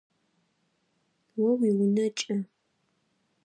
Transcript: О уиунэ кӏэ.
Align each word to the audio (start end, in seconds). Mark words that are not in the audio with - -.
О 1.43 1.45
уиунэ 1.59 2.05
кӏэ. 2.17 2.35